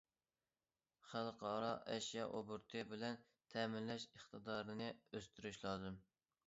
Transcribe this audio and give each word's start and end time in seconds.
خەلقئارا 1.09 1.67
ئەشيا 1.97 2.23
ئوبوروتى 2.31 2.83
بىلەن 2.95 3.21
تەمىنلەش 3.55 4.09
ئىقتىدارىنى 4.15 4.93
ئۆستۈرۈش 5.11 5.63
لازىم. 5.69 6.05